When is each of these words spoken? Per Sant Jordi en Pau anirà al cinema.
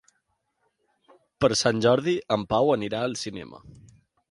Per 1.43 1.51
Sant 1.61 1.85
Jordi 1.87 2.15
en 2.39 2.47
Pau 2.55 2.75
anirà 2.79 3.05
al 3.11 3.17
cinema. 3.27 3.65